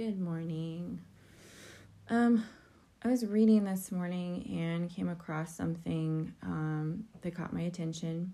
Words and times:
Good 0.00 0.18
morning. 0.18 0.98
Um, 2.08 2.46
I 3.04 3.08
was 3.08 3.26
reading 3.26 3.64
this 3.64 3.92
morning 3.92 4.48
and 4.58 4.88
came 4.88 5.10
across 5.10 5.54
something 5.54 6.32
um, 6.42 7.04
that 7.20 7.34
caught 7.34 7.52
my 7.52 7.60
attention. 7.60 8.32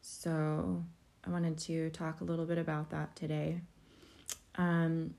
So 0.00 0.84
I 1.24 1.30
wanted 1.30 1.56
to 1.58 1.90
talk 1.90 2.20
a 2.20 2.24
little 2.24 2.46
bit 2.46 2.58
about 2.58 2.90
that 2.90 3.14
today. 3.14 3.60
Um, 4.56 5.14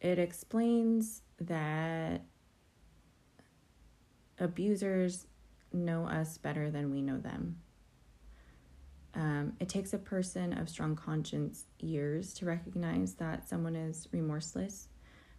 it 0.00 0.18
explains 0.18 1.20
that 1.42 2.22
abusers 4.38 5.26
know 5.70 6.06
us 6.06 6.38
better 6.38 6.70
than 6.70 6.90
we 6.90 7.02
know 7.02 7.18
them. 7.18 7.56
Um, 9.14 9.52
it 9.60 9.68
takes 9.68 9.92
a 9.92 9.98
person 9.98 10.52
of 10.54 10.68
strong 10.68 10.96
conscience 10.96 11.66
years 11.78 12.32
to 12.34 12.46
recognize 12.46 13.14
that 13.14 13.48
someone 13.48 13.76
is 13.76 14.08
remorseless, 14.10 14.88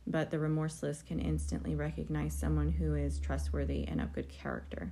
but 0.06 0.30
the 0.30 0.40
remorseless 0.40 1.02
can 1.02 1.20
instantly 1.20 1.76
recognize 1.76 2.36
someone 2.38 2.72
who 2.72 2.96
is 2.96 3.20
trustworthy 3.20 3.88
and 3.88 4.00
of 4.00 4.14
good 4.14 4.30
character, 4.30 4.92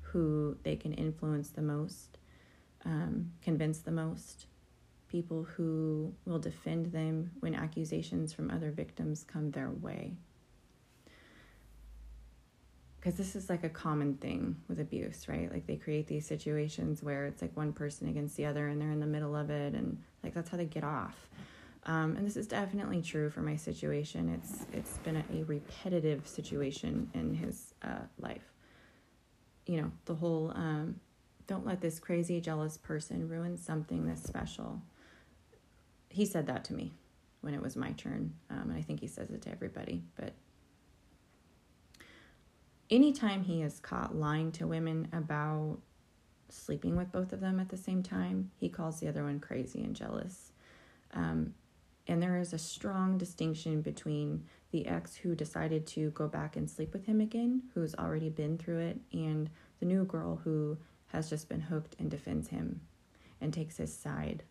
who 0.00 0.56
they 0.62 0.76
can 0.76 0.92
influence 0.92 1.50
the 1.50 1.62
most, 1.62 2.18
um, 2.84 3.32
convince 3.42 3.80
the 3.80 3.90
most, 3.90 4.46
people 5.08 5.44
who 5.44 6.12
will 6.24 6.38
defend 6.38 6.86
them 6.86 7.30
when 7.40 7.54
accusations 7.54 8.32
from 8.32 8.50
other 8.50 8.70
victims 8.70 9.24
come 9.24 9.50
their 9.50 9.70
way 9.70 10.16
because 13.04 13.18
this 13.18 13.36
is 13.36 13.50
like 13.50 13.64
a 13.64 13.68
common 13.68 14.14
thing 14.14 14.56
with 14.66 14.80
abuse, 14.80 15.28
right? 15.28 15.52
Like 15.52 15.66
they 15.66 15.76
create 15.76 16.06
these 16.06 16.26
situations 16.26 17.02
where 17.02 17.26
it's 17.26 17.42
like 17.42 17.54
one 17.54 17.74
person 17.74 18.08
against 18.08 18.34
the 18.34 18.46
other 18.46 18.68
and 18.68 18.80
they're 18.80 18.90
in 18.90 19.00
the 19.00 19.06
middle 19.06 19.36
of 19.36 19.50
it, 19.50 19.74
and 19.74 19.98
like 20.22 20.32
that's 20.32 20.48
how 20.48 20.56
they 20.56 20.64
get 20.64 20.84
off. 20.84 21.28
Um, 21.84 22.16
and 22.16 22.26
this 22.26 22.34
is 22.34 22.46
definitely 22.46 23.02
true 23.02 23.28
for 23.28 23.42
my 23.42 23.56
situation. 23.56 24.30
It's 24.30 24.64
it's 24.72 24.96
been 24.98 25.16
a, 25.16 25.24
a 25.34 25.42
repetitive 25.44 26.26
situation 26.26 27.10
in 27.12 27.34
his 27.34 27.74
uh, 27.82 28.06
life. 28.18 28.54
You 29.66 29.82
know, 29.82 29.92
the 30.06 30.14
whole 30.14 30.52
um, 30.54 30.98
don't 31.46 31.66
let 31.66 31.82
this 31.82 31.98
crazy 31.98 32.40
jealous 32.40 32.78
person 32.78 33.28
ruin 33.28 33.58
something 33.58 34.06
this 34.06 34.22
special. 34.22 34.80
He 36.08 36.24
said 36.24 36.46
that 36.46 36.64
to 36.64 36.72
me 36.72 36.94
when 37.42 37.52
it 37.52 37.60
was 37.60 37.76
my 37.76 37.92
turn, 37.92 38.32
um, 38.48 38.70
and 38.70 38.78
I 38.78 38.80
think 38.80 39.00
he 39.00 39.08
says 39.08 39.28
it 39.28 39.42
to 39.42 39.50
everybody. 39.50 40.02
But 40.16 40.32
anytime 42.90 43.42
he 43.44 43.62
is 43.62 43.80
caught 43.80 44.14
lying 44.14 44.52
to 44.52 44.66
women 44.66 45.08
about 45.12 45.78
sleeping 46.48 46.96
with 46.96 47.10
both 47.10 47.32
of 47.32 47.40
them 47.40 47.58
at 47.58 47.68
the 47.68 47.76
same 47.76 48.02
time, 48.02 48.50
he 48.58 48.68
calls 48.68 49.00
the 49.00 49.08
other 49.08 49.24
one 49.24 49.40
crazy 49.40 49.82
and 49.82 49.94
jealous. 49.96 50.52
Um, 51.12 51.54
and 52.06 52.22
there 52.22 52.36
is 52.36 52.52
a 52.52 52.58
strong 52.58 53.16
distinction 53.16 53.80
between 53.80 54.44
the 54.70 54.86
ex 54.86 55.16
who 55.16 55.34
decided 55.34 55.86
to 55.88 56.10
go 56.10 56.28
back 56.28 56.56
and 56.56 56.68
sleep 56.68 56.92
with 56.92 57.06
him 57.06 57.20
again, 57.20 57.62
who's 57.74 57.94
already 57.94 58.28
been 58.28 58.58
through 58.58 58.78
it, 58.78 59.00
and 59.12 59.48
the 59.80 59.86
new 59.86 60.04
girl 60.04 60.40
who 60.44 60.76
has 61.06 61.30
just 61.30 61.48
been 61.48 61.60
hooked 61.60 61.96
and 61.98 62.10
defends 62.10 62.48
him 62.48 62.80
and 63.40 63.54
takes 63.54 63.78
his 63.78 63.96
side. 63.96 64.42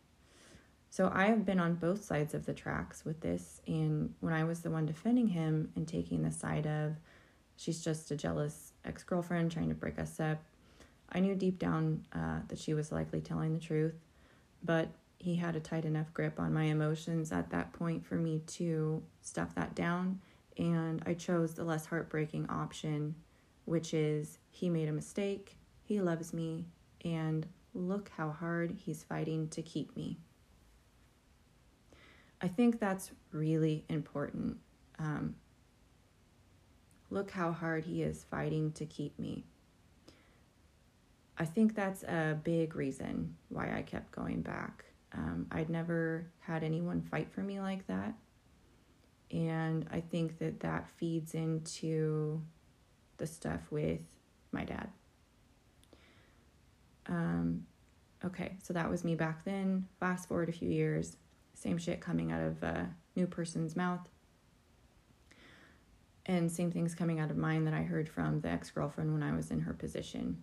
So 0.89 1.11
I 1.13 1.25
have 1.25 1.45
been 1.45 1.59
on 1.59 1.75
both 1.75 2.03
sides 2.03 2.33
of 2.33 2.45
the 2.45 2.53
tracks 2.53 3.03
with 3.03 3.19
this. 3.21 3.61
And 3.67 4.13
when 4.19 4.33
I 4.33 4.43
was 4.43 4.61
the 4.61 4.69
one 4.69 4.85
defending 4.85 5.27
him 5.27 5.71
and 5.75 5.87
taking 5.87 6.21
the 6.21 6.31
side 6.31 6.67
of, 6.67 6.95
she's 7.57 7.83
just 7.83 8.11
a 8.11 8.15
jealous 8.15 8.73
ex 8.85 9.03
girlfriend 9.03 9.51
trying 9.51 9.69
to 9.69 9.75
break 9.75 9.99
us 9.99 10.19
up. 10.19 10.41
I 11.11 11.19
knew 11.19 11.35
deep 11.35 11.59
down 11.59 12.05
uh, 12.13 12.39
that 12.47 12.57
she 12.57 12.73
was 12.73 12.91
likely 12.91 13.21
telling 13.21 13.53
the 13.53 13.59
truth, 13.59 13.95
but 14.63 14.89
he 15.19 15.35
had 15.35 15.55
a 15.55 15.59
tight 15.59 15.85
enough 15.85 16.13
grip 16.13 16.39
on 16.39 16.53
my 16.53 16.63
emotions 16.63 17.31
at 17.31 17.49
that 17.51 17.71
point 17.73 18.05
for 18.05 18.15
me 18.15 18.41
to 18.47 19.01
stuff 19.21 19.55
that 19.55 19.75
down. 19.75 20.19
And 20.57 21.01
I 21.05 21.13
chose 21.13 21.53
the 21.53 21.63
less 21.63 21.85
heartbreaking 21.85 22.47
option, 22.49 23.15
which 23.65 23.93
is 23.93 24.39
he 24.49 24.69
made 24.69 24.89
a 24.89 24.93
mistake, 24.93 25.57
he 25.83 26.01
loves 26.01 26.33
me, 26.33 26.65
and 27.05 27.45
look 27.73 28.11
how 28.17 28.31
hard 28.31 28.71
he's 28.85 29.03
fighting 29.03 29.47
to 29.49 29.61
keep 29.61 29.95
me. 29.95 30.17
I 32.41 32.47
think 32.49 32.79
that's 32.79 33.11
really 33.31 33.85
important. 33.87 34.57
Um, 34.99 35.35
Look 37.09 37.31
how 37.31 37.51
hard 37.51 37.85
he 37.85 38.01
is 38.03 38.25
fighting 38.29 38.71
to 38.73 38.85
keep 38.85 39.17
me. 39.19 39.45
I 41.37 41.45
think 41.45 41.75
that's 41.75 42.03
a 42.03 42.39
big 42.43 42.75
reason 42.75 43.35
why 43.49 43.75
I 43.75 43.81
kept 43.81 44.11
going 44.11 44.41
back. 44.41 44.85
Um, 45.13 45.47
I'd 45.51 45.69
never 45.69 46.27
had 46.39 46.63
anyone 46.63 47.01
fight 47.01 47.31
for 47.31 47.41
me 47.41 47.59
like 47.59 47.85
that. 47.87 48.13
And 49.31 49.87
I 49.91 49.99
think 49.99 50.37
that 50.39 50.59
that 50.59 50.89
feeds 50.97 51.33
into 51.33 52.41
the 53.17 53.25
stuff 53.25 53.61
with 53.71 54.01
my 54.51 54.63
dad. 54.63 54.89
Um, 57.07 57.65
okay, 58.23 58.57
so 58.61 58.73
that 58.73 58.89
was 58.89 59.03
me 59.03 59.15
back 59.15 59.43
then. 59.43 59.87
Fast 59.99 60.27
forward 60.27 60.49
a 60.49 60.53
few 60.53 60.69
years, 60.69 61.17
same 61.53 61.77
shit 61.77 61.99
coming 61.99 62.31
out 62.31 62.41
of 62.41 62.61
a 62.63 62.89
new 63.15 63.27
person's 63.27 63.75
mouth. 63.75 64.07
And 66.25 66.51
same 66.51 66.71
things 66.71 66.95
coming 66.95 67.19
out 67.19 67.31
of 67.31 67.37
mine 67.37 67.65
that 67.65 67.73
I 67.73 67.81
heard 67.81 68.07
from 68.07 68.39
the 68.39 68.49
ex 68.49 68.71
girlfriend 68.71 69.11
when 69.11 69.23
I 69.23 69.35
was 69.35 69.51
in 69.51 69.59
her 69.61 69.73
position. 69.73 70.41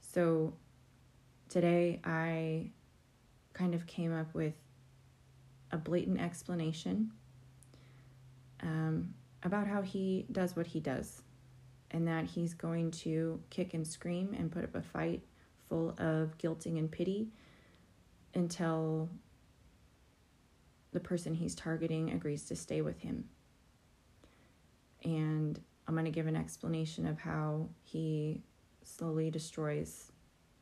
So 0.00 0.54
today 1.48 2.00
I 2.04 2.70
kind 3.52 3.74
of 3.74 3.86
came 3.86 4.12
up 4.12 4.34
with 4.34 4.54
a 5.70 5.76
blatant 5.76 6.20
explanation 6.20 7.12
um, 8.62 9.14
about 9.42 9.66
how 9.66 9.82
he 9.82 10.26
does 10.32 10.56
what 10.56 10.66
he 10.66 10.80
does 10.80 11.22
and 11.90 12.08
that 12.08 12.24
he's 12.24 12.54
going 12.54 12.90
to 12.90 13.40
kick 13.50 13.74
and 13.74 13.86
scream 13.86 14.34
and 14.36 14.50
put 14.50 14.64
up 14.64 14.74
a 14.74 14.82
fight 14.82 15.22
full 15.68 15.90
of 15.98 16.36
guilting 16.38 16.78
and 16.78 16.90
pity 16.90 17.28
until 18.34 19.08
the 20.92 21.00
person 21.00 21.34
he's 21.34 21.54
targeting 21.54 22.10
agrees 22.12 22.44
to 22.46 22.56
stay 22.56 22.80
with 22.82 22.98
him 23.00 23.24
and 25.04 25.60
I'm 25.86 25.94
going 25.94 26.06
to 26.06 26.10
give 26.10 26.26
an 26.26 26.36
explanation 26.36 27.06
of 27.06 27.18
how 27.18 27.68
he 27.82 28.42
slowly 28.82 29.30
destroys 29.30 30.12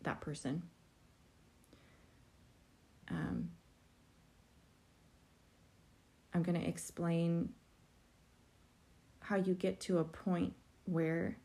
that 0.03 0.21
person. 0.21 0.63
Um, 3.09 3.51
I'm 6.35 6.43
going 6.43 6.61
to 6.61 6.67
explain 6.67 7.51
how 9.21 9.37
you 9.37 9.55
get 9.55 9.81
to 9.81 9.99
a 9.99 10.05
point 10.05 10.55
where 10.85 11.37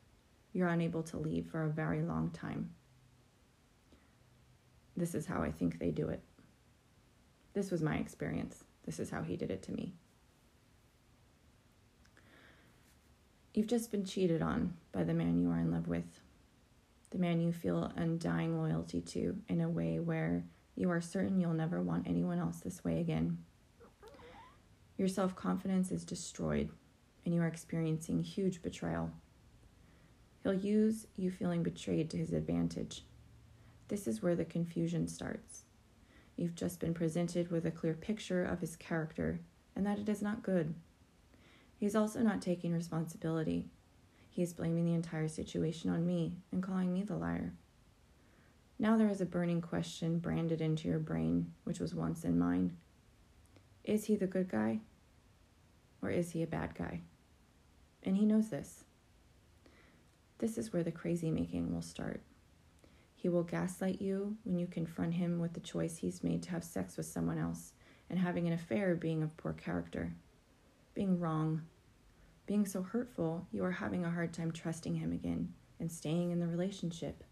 you're 0.53 0.67
unable 0.67 1.03
to 1.03 1.17
leave 1.17 1.47
for 1.47 1.65
a 1.65 1.69
very 1.69 2.01
long 2.01 2.31
time. 2.31 2.71
This 4.95 5.13
is 5.13 5.27
how 5.27 5.43
I 5.43 5.51
think 5.51 5.77
they 5.77 5.91
do 5.91 6.09
it. 6.09 6.23
This 7.53 7.69
was 7.69 7.83
my 7.83 7.97
experience. 7.97 8.63
This 8.85 8.99
is 8.99 9.11
how 9.11 9.21
he 9.21 9.35
did 9.35 9.51
it 9.51 9.61
to 9.63 9.71
me. 9.71 9.93
You've 13.57 13.65
just 13.65 13.89
been 13.89 14.05
cheated 14.05 14.43
on 14.43 14.75
by 14.91 15.03
the 15.03 15.15
man 15.15 15.39
you 15.39 15.49
are 15.49 15.57
in 15.57 15.71
love 15.71 15.87
with, 15.87 16.21
the 17.09 17.17
man 17.17 17.41
you 17.41 17.51
feel 17.51 17.91
undying 17.95 18.55
loyalty 18.55 19.01
to 19.01 19.35
in 19.49 19.61
a 19.61 19.67
way 19.67 19.97
where 19.97 20.43
you 20.75 20.91
are 20.91 21.01
certain 21.01 21.39
you'll 21.39 21.53
never 21.53 21.81
want 21.81 22.07
anyone 22.07 22.37
else 22.37 22.59
this 22.59 22.83
way 22.83 22.99
again. 22.99 23.39
Your 24.99 25.07
self 25.07 25.35
confidence 25.35 25.91
is 25.91 26.05
destroyed, 26.05 26.69
and 27.25 27.33
you 27.33 27.41
are 27.41 27.47
experiencing 27.47 28.21
huge 28.21 28.61
betrayal. 28.61 29.09
He'll 30.43 30.53
use 30.53 31.07
you 31.15 31.31
feeling 31.31 31.63
betrayed 31.63 32.11
to 32.11 32.17
his 32.17 32.33
advantage. 32.33 33.05
This 33.87 34.05
is 34.05 34.21
where 34.21 34.35
the 34.35 34.45
confusion 34.45 35.07
starts. 35.07 35.63
You've 36.35 36.53
just 36.53 36.79
been 36.79 36.93
presented 36.93 37.49
with 37.49 37.65
a 37.65 37.71
clear 37.71 37.95
picture 37.95 38.45
of 38.45 38.61
his 38.61 38.75
character, 38.75 39.39
and 39.75 39.83
that 39.87 39.97
it 39.97 40.09
is 40.09 40.21
not 40.21 40.43
good. 40.43 40.75
He's 41.79 41.95
also 41.95 42.21
not 42.21 42.41
taking 42.41 42.73
responsibility. 42.73 43.65
He 44.29 44.41
is 44.41 44.53
blaming 44.53 44.85
the 44.85 44.93
entire 44.93 45.27
situation 45.27 45.91
on 45.91 46.05
me 46.05 46.33
and 46.51 46.61
calling 46.61 46.91
me 46.91 47.03
the 47.03 47.15
liar. 47.15 47.53
Now 48.79 48.97
there 48.97 49.09
is 49.09 49.21
a 49.21 49.25
burning 49.25 49.61
question 49.61 50.19
branded 50.19 50.59
into 50.59 50.87
your 50.87 50.99
brain, 50.99 51.53
which 51.63 51.79
was 51.79 51.93
once 51.93 52.23
in 52.23 52.37
mine. 52.37 52.77
Is 53.83 54.05
he 54.05 54.15
the 54.15 54.27
good 54.27 54.49
guy? 54.49 54.81
Or 56.01 56.09
is 56.09 56.31
he 56.31 56.43
a 56.43 56.47
bad 56.47 56.75
guy? 56.75 57.01
And 58.03 58.17
he 58.17 58.25
knows 58.25 58.49
this. 58.49 58.83
This 60.39 60.57
is 60.57 60.71
where 60.71 60.83
the 60.83 60.91
crazy 60.91 61.31
making 61.31 61.73
will 61.73 61.81
start. 61.81 62.21
He 63.15 63.29
will 63.29 63.43
gaslight 63.43 64.01
you 64.01 64.37
when 64.43 64.59
you 64.59 64.67
confront 64.67 65.15
him 65.15 65.39
with 65.39 65.53
the 65.53 65.59
choice 65.59 65.97
he's 65.97 66.23
made 66.23 66.43
to 66.43 66.51
have 66.51 66.63
sex 66.63 66.97
with 66.97 67.07
someone 67.07 67.39
else 67.39 67.73
and 68.09 68.19
having 68.19 68.47
an 68.47 68.53
affair 68.53 68.95
being 68.95 69.23
of 69.23 69.35
poor 69.37 69.53
character 69.53 70.13
being 70.97 71.19
wrong, 71.19 71.61
being 72.47 72.65
so 72.65 72.81
hurtful, 72.81 73.45
you 73.51 73.63
are 73.63 73.69
having 73.69 74.03
a 74.03 74.09
hard 74.09 74.33
time 74.33 74.51
trusting 74.51 74.95
him 74.95 75.11
again 75.11 75.53
and 75.79 75.91
staying 75.91 76.31
in 76.31 76.39
the 76.39 76.47
relationship. 76.47 77.23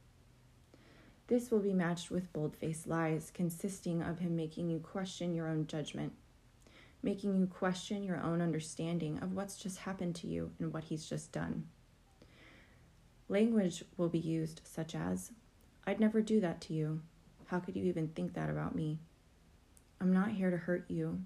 This 1.25 1.49
will 1.49 1.61
be 1.61 1.73
matched 1.73 2.11
with 2.11 2.31
bold 2.31 2.55
faced 2.55 2.85
lies, 2.85 3.31
consisting 3.33 4.03
of 4.03 4.19
him 4.19 4.35
making 4.35 4.69
you 4.69 4.77
question 4.77 5.33
your 5.33 5.47
own 5.47 5.65
judgment, 5.65 6.13
making 7.01 7.35
you 7.35 7.47
question 7.47 8.03
your 8.03 8.21
own 8.21 8.39
understanding 8.39 9.17
of 9.17 9.33
what's 9.33 9.57
just 9.57 9.79
happened 9.79 10.13
to 10.17 10.27
you 10.27 10.51
and 10.59 10.71
what 10.71 10.83
he's 10.83 11.09
just 11.09 11.31
done. 11.31 11.65
Language 13.29 13.83
will 13.97 14.09
be 14.09 14.19
used, 14.19 14.61
such 14.63 14.93
as, 14.93 15.31
I'd 15.87 15.99
never 15.99 16.21
do 16.21 16.39
that 16.39 16.61
to 16.61 16.75
you. 16.75 17.01
How 17.47 17.57
could 17.57 17.75
you 17.75 17.85
even 17.85 18.09
think 18.09 18.35
that 18.35 18.51
about 18.51 18.75
me? 18.75 18.99
I'm 19.99 20.13
not 20.13 20.29
here 20.29 20.51
to 20.51 20.57
hurt 20.57 20.85
you. 20.87 21.21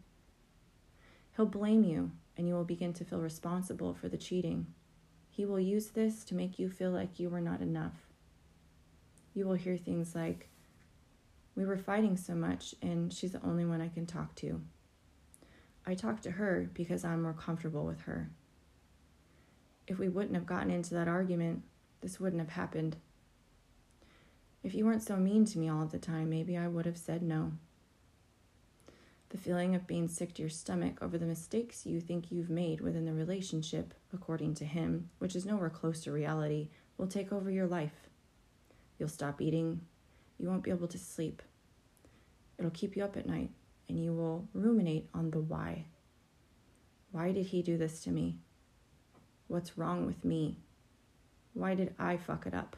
He'll 1.36 1.46
blame 1.46 1.84
you, 1.86 2.12
and 2.40 2.48
you 2.48 2.54
will 2.54 2.64
begin 2.64 2.94
to 2.94 3.04
feel 3.04 3.20
responsible 3.20 3.94
for 3.94 4.08
the 4.08 4.18
cheating. 4.18 4.66
He 5.30 5.44
will 5.44 5.60
use 5.60 5.88
this 5.88 6.24
to 6.24 6.36
make 6.36 6.58
you 6.58 6.70
feel 6.70 6.90
like 6.90 7.20
you 7.20 7.30
were 7.30 7.42
not 7.42 7.60
enough. 7.60 8.08
You 9.34 9.46
will 9.46 9.56
hear 9.56 9.76
things 9.76 10.16
like, 10.16 10.48
We 11.54 11.66
were 11.66 11.78
fighting 11.78 12.16
so 12.16 12.36
much, 12.36 12.74
and 12.82 13.12
she's 13.12 13.34
the 13.34 13.46
only 13.46 13.66
one 13.66 13.82
I 13.82 13.90
can 13.90 14.06
talk 14.06 14.36
to. 14.36 14.62
I 15.86 15.96
talk 15.96 16.22
to 16.22 16.32
her 16.32 16.70
because 16.74 17.04
I'm 17.04 17.24
more 17.24 17.34
comfortable 17.34 17.86
with 17.86 18.00
her. 18.04 18.30
If 19.86 20.00
we 20.00 20.08
wouldn't 20.08 20.36
have 20.36 20.46
gotten 20.46 20.72
into 20.72 20.94
that 20.94 21.10
argument, 21.10 21.64
this 22.00 22.22
wouldn't 22.22 22.42
have 22.42 22.54
happened. 22.54 22.96
If 24.64 24.74
you 24.74 24.86
weren't 24.86 25.04
so 25.04 25.18
mean 25.18 25.44
to 25.44 25.60
me 25.60 25.68
all 25.68 25.86
the 25.86 26.00
time, 26.00 26.30
maybe 26.30 26.56
I 26.56 26.70
would 26.70 26.86
have 26.86 26.98
said 26.98 27.22
no. 27.22 27.52
The 29.30 29.38
feeling 29.38 29.76
of 29.76 29.86
being 29.86 30.08
sick 30.08 30.34
to 30.34 30.42
your 30.42 30.50
stomach 30.50 30.98
over 31.02 31.18
the 31.18 31.26
mistakes 31.26 31.86
you 31.86 32.02
think 32.02 32.32
you've 32.32 32.50
made 32.50 32.82
within 32.82 33.06
the 33.06 33.14
relationship, 33.14 33.94
according 34.12 34.56
to 34.56 34.66
him, 34.66 35.12
which 35.20 35.36
is 35.36 35.46
nowhere 35.46 35.70
close 35.70 36.02
to 36.04 36.12
reality, 36.12 36.70
will 36.98 37.08
take 37.08 37.32
over 37.32 37.52
your 37.52 37.68
life. 37.68 38.10
You'll 38.98 39.08
stop 39.08 39.40
eating. 39.40 39.82
You 40.40 40.50
won't 40.50 40.64
be 40.64 40.72
able 40.72 40.88
to 40.88 40.98
sleep. 40.98 41.44
It'll 42.58 42.72
keep 42.72 42.98
you 42.98 43.04
up 43.04 43.18
at 43.18 43.28
night, 43.28 43.52
and 43.88 44.04
you 44.04 44.14
will 44.14 44.48
ruminate 44.54 45.08
on 45.14 45.30
the 45.30 45.40
why. 45.40 45.86
Why 47.12 47.32
did 47.32 47.46
he 47.48 47.62
do 47.62 47.78
this 47.78 48.02
to 48.02 48.12
me? 48.12 48.40
What's 49.48 49.78
wrong 49.78 50.08
with 50.08 50.26
me? 50.26 50.58
Why 51.54 51.76
did 51.76 51.94
I 52.00 52.18
fuck 52.18 52.48
it 52.48 52.54
up? 52.56 52.78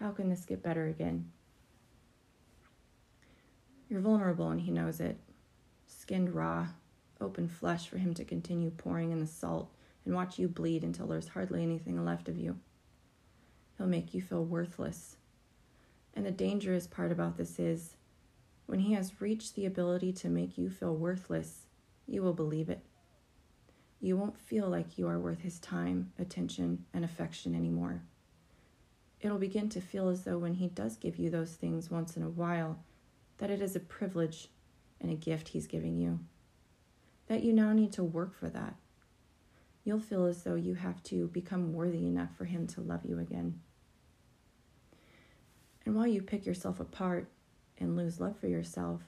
How 0.00 0.10
can 0.10 0.28
this 0.28 0.44
get 0.44 0.62
better 0.62 0.86
again? 0.86 1.32
You're 3.88 4.00
vulnerable 4.00 4.50
and 4.50 4.60
he 4.60 4.70
knows 4.70 5.00
it. 5.00 5.18
Skinned 5.86 6.34
raw, 6.34 6.68
open 7.20 7.48
flesh 7.48 7.88
for 7.88 7.98
him 7.98 8.14
to 8.14 8.24
continue 8.24 8.70
pouring 8.70 9.12
in 9.12 9.20
the 9.20 9.26
salt 9.26 9.70
and 10.04 10.14
watch 10.14 10.38
you 10.38 10.48
bleed 10.48 10.82
until 10.82 11.06
there's 11.06 11.28
hardly 11.28 11.62
anything 11.62 12.04
left 12.04 12.28
of 12.28 12.36
you. 12.36 12.58
He'll 13.76 13.86
make 13.86 14.14
you 14.14 14.22
feel 14.22 14.44
worthless. 14.44 15.16
And 16.14 16.24
the 16.24 16.30
dangerous 16.30 16.86
part 16.86 17.12
about 17.12 17.36
this 17.36 17.58
is 17.58 17.96
when 18.66 18.80
he 18.80 18.94
has 18.94 19.20
reached 19.20 19.54
the 19.54 19.66
ability 19.66 20.12
to 20.14 20.28
make 20.28 20.58
you 20.58 20.70
feel 20.70 20.94
worthless, 20.96 21.66
you 22.06 22.22
will 22.22 22.32
believe 22.32 22.68
it. 22.68 22.84
You 24.00 24.16
won't 24.16 24.38
feel 24.38 24.68
like 24.68 24.98
you 24.98 25.08
are 25.08 25.18
worth 25.18 25.40
his 25.40 25.58
time, 25.58 26.12
attention, 26.18 26.84
and 26.92 27.04
affection 27.04 27.54
anymore. 27.54 28.02
It'll 29.20 29.38
begin 29.38 29.68
to 29.70 29.80
feel 29.80 30.08
as 30.08 30.24
though 30.24 30.38
when 30.38 30.54
he 30.54 30.68
does 30.68 30.96
give 30.96 31.16
you 31.16 31.30
those 31.30 31.52
things 31.52 31.90
once 31.90 32.16
in 32.16 32.22
a 32.22 32.28
while, 32.28 32.78
that 33.38 33.50
it 33.50 33.60
is 33.60 33.76
a 33.76 33.80
privilege 33.80 34.48
and 35.00 35.10
a 35.10 35.14
gift 35.14 35.48
he's 35.48 35.66
giving 35.66 35.98
you. 35.98 36.20
That 37.28 37.42
you 37.42 37.52
now 37.52 37.72
need 37.72 37.92
to 37.92 38.04
work 38.04 38.38
for 38.38 38.48
that. 38.48 38.76
You'll 39.84 40.00
feel 40.00 40.26
as 40.26 40.42
though 40.42 40.54
you 40.54 40.74
have 40.74 41.02
to 41.04 41.28
become 41.28 41.72
worthy 41.72 42.06
enough 42.06 42.36
for 42.36 42.44
him 42.44 42.66
to 42.68 42.80
love 42.80 43.04
you 43.04 43.18
again. 43.18 43.60
And 45.84 45.94
while 45.94 46.06
you 46.06 46.22
pick 46.22 46.44
yourself 46.44 46.80
apart 46.80 47.28
and 47.78 47.96
lose 47.96 48.18
love 48.18 48.36
for 48.36 48.48
yourself, 48.48 49.02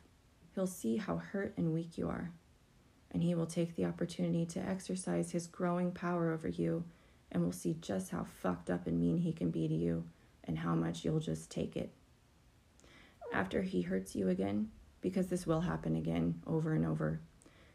he'll 0.54 0.68
see 0.68 0.96
how 0.96 1.16
hurt 1.16 1.54
and 1.56 1.72
weak 1.72 1.98
you 1.98 2.08
are. 2.08 2.30
And 3.10 3.22
he 3.22 3.34
will 3.34 3.46
take 3.46 3.74
the 3.74 3.86
opportunity 3.86 4.46
to 4.46 4.60
exercise 4.60 5.32
his 5.32 5.46
growing 5.46 5.90
power 5.90 6.32
over 6.32 6.48
you 6.48 6.84
and 7.32 7.42
will 7.42 7.52
see 7.52 7.76
just 7.80 8.10
how 8.10 8.26
fucked 8.40 8.70
up 8.70 8.86
and 8.86 9.00
mean 9.00 9.18
he 9.18 9.32
can 9.32 9.50
be 9.50 9.66
to 9.66 9.74
you 9.74 10.04
and 10.44 10.58
how 10.58 10.74
much 10.74 11.04
you'll 11.04 11.20
just 11.20 11.50
take 11.50 11.76
it. 11.76 11.92
After 13.32 13.62
he 13.62 13.82
hurts 13.82 14.16
you 14.16 14.28
again, 14.28 14.70
because 15.00 15.28
this 15.28 15.46
will 15.46 15.60
happen 15.60 15.96
again 15.96 16.42
over 16.46 16.74
and 16.74 16.84
over, 16.84 17.20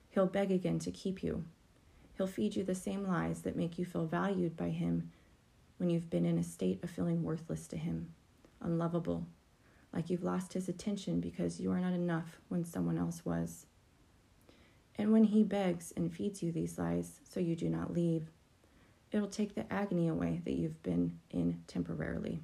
he'll 0.09 0.25
beg 0.25 0.51
again 0.51 0.79
to 0.79 0.91
keep 0.91 1.23
you. 1.23 1.45
He'll 2.17 2.27
feed 2.27 2.55
you 2.55 2.63
the 2.63 2.75
same 2.75 3.07
lies 3.07 3.41
that 3.41 3.55
make 3.55 3.77
you 3.77 3.85
feel 3.85 4.05
valued 4.05 4.55
by 4.55 4.69
him 4.69 5.11
when 5.77 5.89
you've 5.89 6.09
been 6.09 6.25
in 6.25 6.38
a 6.38 6.44
state 6.44 6.83
of 6.83 6.89
feeling 6.89 7.23
worthless 7.23 7.67
to 7.67 7.77
him, 7.77 8.13
unlovable, 8.61 9.27
like 9.91 10.09
you've 10.09 10.23
lost 10.23 10.53
his 10.53 10.69
attention 10.69 11.19
because 11.19 11.59
you 11.59 11.71
are 11.71 11.79
not 11.79 11.94
enough 11.94 12.39
when 12.50 12.63
someone 12.63 12.97
else 12.97 13.23
was. 13.25 13.65
And 14.95 15.11
when 15.11 15.23
he 15.25 15.44
begs 15.44 15.91
and 15.95 16.13
feeds 16.13 16.44
you 16.44 16.51
these 16.51 16.77
lies 16.77 17.19
so 17.27 17.39
you 17.39 17.55
do 17.55 17.67
not 17.67 17.94
leave, 17.94 18.29
it'll 19.11 19.27
take 19.27 19.55
the 19.55 19.71
agony 19.71 20.07
away 20.07 20.41
that 20.45 20.53
you've 20.53 20.81
been 20.83 21.19
in 21.31 21.63
temporarily. 21.67 22.41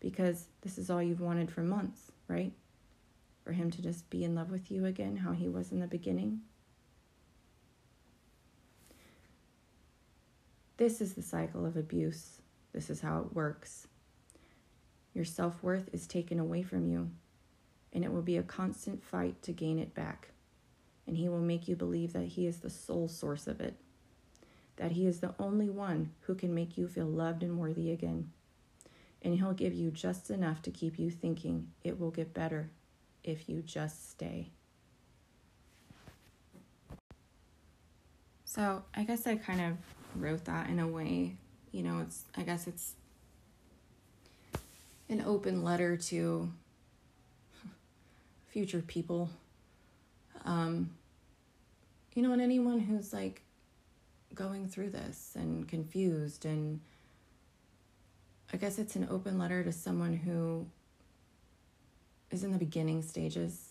Because 0.00 0.46
this 0.62 0.78
is 0.78 0.90
all 0.90 1.02
you've 1.02 1.20
wanted 1.20 1.50
for 1.50 1.62
months, 1.62 2.12
right? 2.28 2.52
For 3.44 3.52
him 3.52 3.70
to 3.70 3.82
just 3.82 4.08
be 4.10 4.24
in 4.24 4.34
love 4.34 4.50
with 4.50 4.70
you 4.70 4.84
again, 4.84 5.16
how 5.16 5.32
he 5.32 5.48
was 5.48 5.72
in 5.72 5.80
the 5.80 5.86
beginning. 5.86 6.40
This 10.76 11.00
is 11.00 11.14
the 11.14 11.22
cycle 11.22 11.64
of 11.64 11.76
abuse. 11.76 12.42
This 12.72 12.90
is 12.90 13.00
how 13.00 13.20
it 13.20 13.34
works. 13.34 13.88
Your 15.14 15.24
self 15.24 15.62
worth 15.62 15.88
is 15.92 16.06
taken 16.06 16.38
away 16.38 16.62
from 16.62 16.86
you, 16.86 17.10
and 17.92 18.04
it 18.04 18.12
will 18.12 18.22
be 18.22 18.36
a 18.36 18.42
constant 18.42 19.02
fight 19.02 19.40
to 19.42 19.52
gain 19.52 19.78
it 19.78 19.94
back. 19.94 20.28
And 21.06 21.16
he 21.16 21.28
will 21.28 21.40
make 21.40 21.68
you 21.68 21.76
believe 21.76 22.12
that 22.12 22.26
he 22.26 22.46
is 22.46 22.58
the 22.58 22.68
sole 22.68 23.08
source 23.08 23.46
of 23.46 23.60
it 23.60 23.76
that 24.76 24.92
He 24.92 25.06
is 25.06 25.20
the 25.20 25.34
only 25.38 25.68
one 25.68 26.10
who 26.22 26.34
can 26.34 26.54
make 26.54 26.78
you 26.78 26.86
feel 26.86 27.06
loved 27.06 27.42
and 27.42 27.58
worthy 27.58 27.90
again. 27.90 28.30
And 29.26 29.36
He'll 29.36 29.54
give 29.54 29.74
you 29.74 29.90
just 29.90 30.30
enough 30.30 30.62
to 30.62 30.70
keep 30.70 31.00
you 31.00 31.10
thinking 31.10 31.72
it 31.82 31.98
will 31.98 32.12
get 32.12 32.32
better 32.32 32.70
if 33.24 33.48
you 33.48 33.60
just 33.60 34.08
stay. 34.08 34.50
So 38.44 38.84
I 38.94 39.02
guess 39.02 39.26
I 39.26 39.34
kind 39.34 39.60
of 39.60 39.72
wrote 40.14 40.44
that 40.44 40.70
in 40.70 40.78
a 40.78 40.86
way, 40.86 41.34
you 41.72 41.82
know, 41.82 41.98
it's, 41.98 42.22
I 42.36 42.42
guess 42.42 42.68
it's 42.68 42.92
an 45.08 45.24
open 45.26 45.64
letter 45.64 45.96
to 45.96 46.48
future 48.46 48.80
people. 48.80 49.28
Um, 50.44 50.90
you 52.14 52.22
know, 52.22 52.32
and 52.32 52.40
anyone 52.40 52.78
who's 52.78 53.12
like 53.12 53.42
going 54.36 54.68
through 54.68 54.90
this 54.90 55.32
and 55.34 55.66
confused 55.66 56.44
and 56.44 56.78
I 58.52 58.56
guess 58.56 58.78
it's 58.78 58.96
an 58.96 59.08
open 59.10 59.38
letter 59.38 59.64
to 59.64 59.72
someone 59.72 60.14
who 60.14 60.66
is 62.30 62.44
in 62.44 62.52
the 62.52 62.58
beginning 62.58 63.02
stages. 63.02 63.70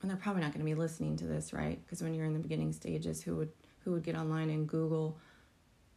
And 0.00 0.10
they're 0.10 0.16
probably 0.16 0.42
not 0.42 0.52
going 0.52 0.64
to 0.64 0.64
be 0.64 0.74
listening 0.74 1.16
to 1.16 1.26
this, 1.26 1.52
right? 1.52 1.78
Because 1.84 2.02
when 2.02 2.14
you're 2.14 2.26
in 2.26 2.32
the 2.32 2.38
beginning 2.38 2.72
stages, 2.72 3.22
who 3.22 3.36
would 3.36 3.50
who 3.80 3.92
would 3.92 4.02
get 4.04 4.16
online 4.16 4.50
and 4.50 4.68
Google 4.68 5.18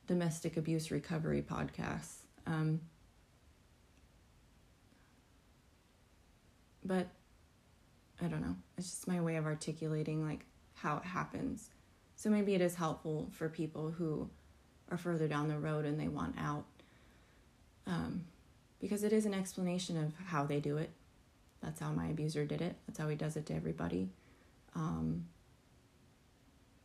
domestic 0.07 0.57
abuse 0.57 0.91
recovery 0.91 1.41
podcasts? 1.41 2.23
Um, 2.45 2.81
but 6.83 7.07
I 8.21 8.27
don't 8.27 8.41
know. 8.41 8.55
It's 8.77 8.89
just 8.89 9.07
my 9.07 9.21
way 9.21 9.35
of 9.35 9.45
articulating 9.45 10.25
like 10.25 10.45
how 10.73 10.97
it 10.97 11.03
happens. 11.03 11.69
So 12.15 12.29
maybe 12.29 12.53
it 12.53 12.61
is 12.61 12.75
helpful 12.75 13.29
for 13.31 13.49
people 13.49 13.91
who 13.91 14.29
are 14.89 14.97
further 14.97 15.27
down 15.27 15.47
the 15.47 15.57
road 15.57 15.85
and 15.85 15.99
they 15.99 16.07
want 16.07 16.35
out. 16.39 16.65
Um, 17.91 18.23
because 18.79 19.03
it 19.03 19.11
is 19.11 19.25
an 19.25 19.33
explanation 19.33 19.97
of 19.97 20.13
how 20.27 20.45
they 20.45 20.61
do 20.61 20.77
it. 20.77 20.91
That's 21.61 21.81
how 21.81 21.91
my 21.91 22.07
abuser 22.07 22.45
did 22.45 22.61
it. 22.61 22.75
That's 22.87 22.97
how 22.97 23.09
he 23.09 23.15
does 23.17 23.35
it 23.35 23.45
to 23.47 23.53
everybody. 23.53 24.09
Um, 24.75 25.25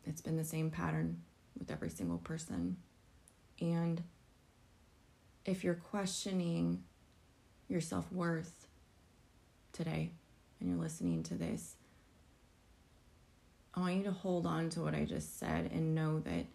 it's 0.05 0.21
been 0.21 0.37
the 0.37 0.45
same 0.45 0.69
pattern 0.69 1.23
with 1.57 1.71
every 1.71 1.91
single 1.91 2.19
person. 2.19 2.77
And 3.61 4.03
if 5.45 5.63
you're 5.63 5.75
questioning 5.75 6.83
your 7.69 7.81
self 7.81 8.11
worth 8.13 8.67
today 9.73 10.11
and 10.61 10.69
you're 10.69 10.79
listening 10.79 11.23
to 11.23 11.35
this, 11.35 11.77
I 13.75 13.81
want 13.81 13.95
you 13.95 14.05
to 14.05 14.11
hold 14.11 14.45
on 14.45 14.71
to 14.71 14.81
what 14.81 14.95
I 14.95 15.05
just 15.05 15.39
said 15.39 15.71
and 15.73 15.95
know 15.95 16.19
that 16.21 16.47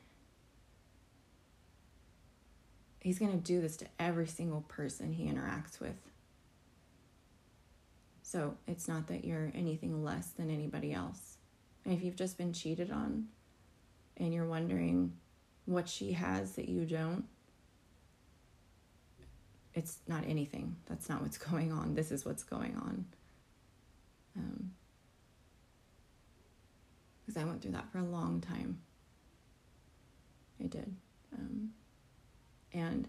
he's 3.02 3.20
going 3.20 3.32
to 3.32 3.38
do 3.38 3.62
this 3.62 3.78
to 3.78 3.88
every 4.00 4.28
single 4.28 4.62
person 4.62 5.12
he 5.12 5.26
interacts 5.26 5.80
with. 5.80 5.96
So 8.22 8.56
it's 8.68 8.88
not 8.88 9.08
that 9.08 9.26
you're 9.26 9.52
anything 9.54 10.04
less 10.04 10.28
than 10.30 10.50
anybody 10.50 10.94
else. 10.94 11.38
And 11.84 11.94
if 11.94 12.04
you've 12.04 12.16
just 12.16 12.38
been 12.38 12.54
cheated 12.54 12.92
on 12.92 13.28
and 14.18 14.34
you're 14.34 14.46
wondering 14.46 15.14
what 15.66 15.90
she 15.90 16.14
has 16.14 16.54
that 16.54 16.70
you 16.70 16.86
don't, 16.86 17.26
it's 19.74 20.00
not 20.08 20.24
anything. 20.28 20.76
That's 20.88 21.10
not 21.10 21.22
what's 21.22 21.38
going 21.50 21.72
on. 21.72 21.96
This 21.96 22.12
is 22.12 22.26
what's 22.26 22.44
going 22.44 22.76
on. 22.78 23.06
Um, 24.38 24.72
because 27.26 27.42
I 27.42 27.46
went 27.46 27.62
through 27.62 27.72
that 27.72 27.92
for 27.92 28.00
a 28.00 28.04
long 28.04 28.42
time. 28.42 28.80
I 30.64 30.68
did. 30.68 30.94
Um, 31.34 31.72
and 32.74 33.08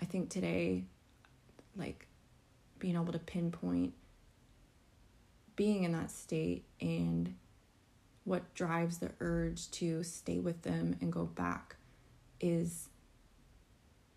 I 0.00 0.04
think 0.04 0.30
today, 0.30 0.84
like 1.76 2.06
being 2.78 2.94
able 2.94 3.12
to 3.12 3.18
pinpoint 3.18 3.94
being 5.58 5.82
in 5.82 5.90
that 5.90 6.08
state 6.08 6.64
and 6.80 7.34
what 8.22 8.54
drives 8.54 8.98
the 8.98 9.10
urge 9.18 9.68
to 9.72 10.04
stay 10.04 10.38
with 10.38 10.62
them 10.62 10.94
and 11.00 11.12
go 11.12 11.24
back 11.24 11.74
is, 12.40 12.88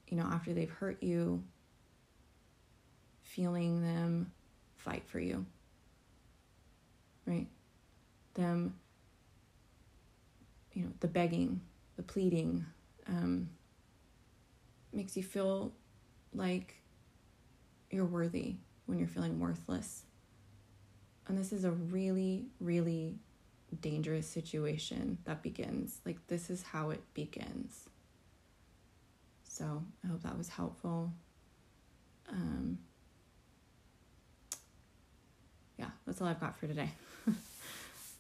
you 0.08 0.16
know, 0.16 0.24
after 0.24 0.54
they've 0.54 0.70
hurt 0.70 1.02
you, 1.02 1.44
feeling 3.24 3.82
them 3.82 4.32
fight 4.78 5.02
for 5.08 5.20
you, 5.20 5.44
right? 7.26 7.48
Them, 8.36 8.76
you 10.74 10.84
know, 10.84 10.92
the 11.00 11.08
begging, 11.08 11.60
the 11.96 12.04
pleading, 12.04 12.66
um, 13.08 13.50
makes 14.94 15.16
you 15.16 15.24
feel 15.24 15.72
like 16.34 16.76
you're 17.90 18.06
worthy 18.06 18.56
when 18.86 19.00
you're 19.00 19.08
feeling 19.08 19.40
worthless. 19.40 20.04
And 21.28 21.38
this 21.38 21.54
is 21.54 21.64
a 21.64 21.72
really, 21.72 22.46
really 22.60 23.16
dangerous 23.80 24.28
situation 24.28 25.18
that 25.26 25.42
begins. 25.42 26.02
Like, 26.06 26.18
this 26.28 26.50
is 26.50 26.64
how 26.64 26.90
it 26.90 27.02
begins. 27.14 27.90
So, 29.44 29.84
I 30.04 30.08
hope 30.08 30.24
that 30.24 30.38
was 30.38 30.50
helpful. 30.50 31.12
Um, 32.30 32.80
yeah, 35.78 35.90
that's 36.06 36.22
all 36.22 36.28
I've 36.28 36.40
got 36.40 36.58
for 36.58 36.68
today. 36.68 36.90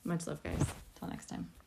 Much 0.04 0.28
love, 0.28 0.42
guys. 0.44 0.66
Till 0.96 1.08
next 1.08 1.28
time. 1.28 1.61